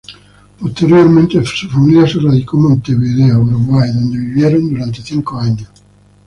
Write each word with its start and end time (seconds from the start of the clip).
Posteriormente 0.57 1.45
su 1.45 1.69
familia 1.69 2.07
se 2.07 2.17
radicó 2.19 2.57
en 2.57 2.63
Montevideo, 2.69 3.39
Uruguay, 3.41 3.91
donde 3.93 4.17
vivieron 4.17 4.67
durante 4.71 4.99
cinco 5.03 5.37
años. 5.39 5.69